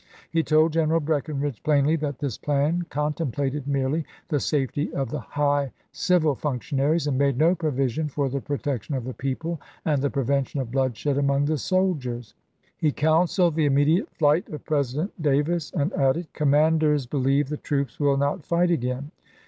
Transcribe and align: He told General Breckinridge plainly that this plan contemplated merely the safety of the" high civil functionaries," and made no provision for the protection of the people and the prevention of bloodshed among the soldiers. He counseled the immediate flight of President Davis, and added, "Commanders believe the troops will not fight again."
He 0.31 0.41
told 0.41 0.73
General 0.73 0.99
Breckinridge 0.99 1.61
plainly 1.61 1.95
that 1.97 2.17
this 2.17 2.35
plan 2.35 2.87
contemplated 2.89 3.67
merely 3.67 4.03
the 4.29 4.39
safety 4.39 4.91
of 4.95 5.11
the" 5.11 5.19
high 5.37 5.71
civil 5.91 6.33
functionaries," 6.33 7.05
and 7.05 7.19
made 7.19 7.37
no 7.37 7.53
provision 7.53 8.07
for 8.09 8.27
the 8.27 8.41
protection 8.41 8.95
of 8.95 9.03
the 9.03 9.13
people 9.13 9.61
and 9.85 10.01
the 10.01 10.09
prevention 10.09 10.59
of 10.59 10.71
bloodshed 10.71 11.19
among 11.19 11.45
the 11.45 11.59
soldiers. 11.59 12.33
He 12.75 12.91
counseled 12.91 13.53
the 13.53 13.65
immediate 13.67 14.09
flight 14.09 14.49
of 14.49 14.65
President 14.65 15.21
Davis, 15.21 15.71
and 15.71 15.93
added, 15.93 16.33
"Commanders 16.33 17.05
believe 17.05 17.49
the 17.49 17.57
troops 17.57 17.99
will 17.99 18.17
not 18.17 18.43
fight 18.43 18.71
again." 18.71 19.11